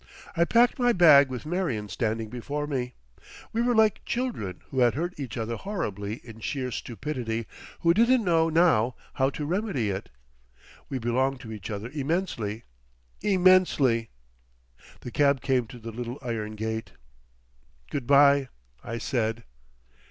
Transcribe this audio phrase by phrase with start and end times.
[0.35, 2.95] I packed my bag with Marion standing before me.
[3.53, 7.45] We were like children who had hurt each other horribly in sheer stupidity,
[7.81, 10.09] who didn't know now how to remedy it.
[10.89, 14.09] We belonged to each other immensely—immensely.
[15.01, 16.93] The cab came to the little iron gate.
[17.91, 18.49] "Good bye!"
[18.83, 19.43] I said.